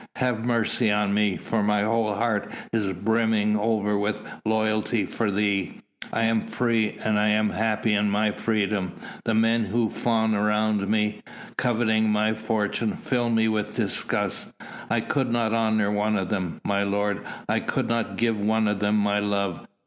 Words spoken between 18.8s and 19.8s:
my love.